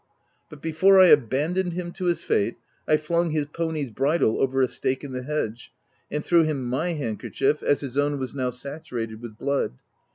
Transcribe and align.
But 0.49 0.63
before 0.63 0.99
I 0.99 1.09
abandoned 1.09 1.73
him 1.73 1.91
to 1.91 2.05
his 2.05 2.23
fate, 2.23 2.57
I 2.87 2.97
flung 2.97 3.29
his 3.29 3.45
pony's 3.45 3.91
bridle 3.91 4.41
over 4.41 4.59
a 4.63 4.67
stake 4.67 5.03
in 5.03 5.11
the 5.11 5.21
hedge, 5.21 5.71
and 6.09 6.25
threw 6.25 6.41
him 6.41 6.65
my 6.67 6.93
handkerchief, 6.93 7.61
as 7.61 7.81
his 7.81 7.99
own 7.99 8.17
was 8.17 8.33
now 8.33 8.49
saturated 8.49 9.21
with 9.21 9.37
blood. 9.37 9.73